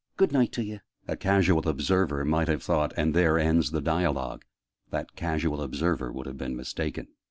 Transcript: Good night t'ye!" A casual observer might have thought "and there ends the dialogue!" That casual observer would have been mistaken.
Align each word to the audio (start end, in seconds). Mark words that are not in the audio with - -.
Good 0.17 0.31
night 0.31 0.51
t'ye!" 0.51 0.79
A 1.07 1.15
casual 1.15 1.67
observer 1.69 2.25
might 2.25 2.47
have 2.47 2.63
thought 2.63 2.91
"and 2.97 3.13
there 3.13 3.37
ends 3.37 3.69
the 3.69 3.81
dialogue!" 3.81 4.43
That 4.89 5.15
casual 5.15 5.61
observer 5.61 6.11
would 6.11 6.25
have 6.25 6.39
been 6.39 6.55
mistaken. 6.55 7.07